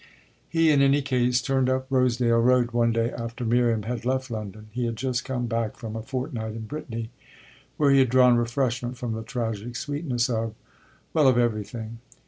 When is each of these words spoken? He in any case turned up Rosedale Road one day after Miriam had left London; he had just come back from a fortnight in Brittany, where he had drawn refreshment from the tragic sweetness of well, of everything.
He 0.49 0.71
in 0.71 0.81
any 0.81 1.03
case 1.03 1.43
turned 1.43 1.69
up 1.69 1.85
Rosedale 1.91 2.39
Road 2.39 2.71
one 2.71 2.91
day 2.91 3.11
after 3.11 3.45
Miriam 3.45 3.83
had 3.83 4.03
left 4.03 4.31
London; 4.31 4.69
he 4.71 4.85
had 4.85 4.95
just 4.95 5.23
come 5.23 5.45
back 5.45 5.77
from 5.77 5.95
a 5.95 6.01
fortnight 6.01 6.53
in 6.55 6.65
Brittany, 6.65 7.11
where 7.77 7.91
he 7.91 7.99
had 7.99 8.09
drawn 8.09 8.35
refreshment 8.35 8.97
from 8.97 9.11
the 9.13 9.21
tragic 9.21 9.75
sweetness 9.75 10.27
of 10.27 10.55
well, 11.13 11.27
of 11.27 11.37
everything. 11.37 11.99